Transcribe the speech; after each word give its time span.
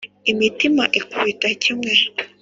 imitima 0.31 0.83
ikubita 0.99 1.47
kimwe. 1.63 1.93